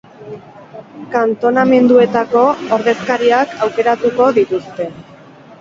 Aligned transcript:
Kantonamenduetako 1.15 2.45
ordezkariak 2.79 3.55
aukeratuko 3.67 4.31
dituzte. 4.43 4.91